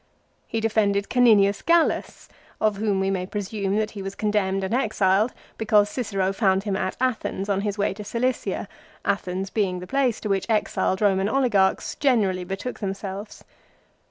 [0.47, 2.27] He defended Caninius Gallus,
[2.59, 6.63] of whom we may presume that he was con demned and exiled because Cicero found
[6.63, 8.67] him at Athens on his way to Cilicia,
[9.05, 13.43] Athens being the place to which exiled Roman oligarchs generally betook themselves.